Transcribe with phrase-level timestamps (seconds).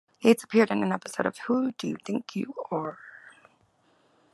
[0.21, 2.97] Yates appeared in an episode of Who Do You Think You Are?